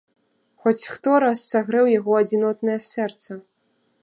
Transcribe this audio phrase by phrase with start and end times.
[0.63, 3.43] Хто хоць раз сагрэў яго адзінотнае сэрца?